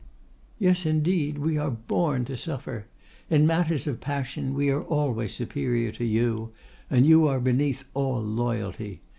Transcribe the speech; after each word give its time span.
—'Yes, 0.57 0.87
indeed, 0.87 1.37
we 1.37 1.59
are 1.59 1.69
born 1.69 2.25
to 2.25 2.35
suffer. 2.35 2.87
In 3.29 3.45
matters 3.45 3.85
of 3.85 4.01
passion 4.01 4.55
we 4.55 4.67
are 4.71 4.81
always 4.81 5.31
superior 5.31 5.91
to 5.91 6.03
you, 6.05 6.49
and 6.89 7.05
you 7.05 7.27
are 7.27 7.39
beneath 7.39 7.83
all 7.93 8.19
loyalty. 8.19 9.01